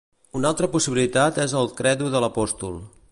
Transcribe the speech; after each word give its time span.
Una 0.37 0.47
altra 0.51 0.69
possibilitat 0.75 1.39
és 1.45 1.55
el 1.61 1.71
Credo 1.83 2.09
de 2.17 2.23
l'Apòstol. 2.25 2.81